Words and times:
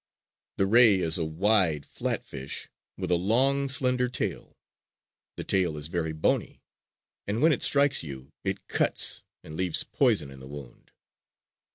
The 0.57 0.65
ray 0.65 0.95
is 0.99 1.19
a 1.19 1.23
wide, 1.25 1.85
flat 1.85 2.23
fish 2.23 2.69
with 2.97 3.11
a 3.11 3.17
long, 3.21 3.69
slender 3.69 4.09
tail. 4.09 4.57
The 5.35 5.43
tail 5.43 5.77
is 5.77 5.89
very 5.89 6.11
bony; 6.11 6.63
and 7.27 7.39
when 7.39 7.51
it 7.53 7.61
strikes 7.61 8.01
you 8.01 8.31
it 8.43 8.67
cuts, 8.67 9.21
and 9.43 9.55
leaves 9.55 9.83
poison 9.83 10.31
in 10.31 10.39
the 10.39 10.47
wound. 10.47 10.91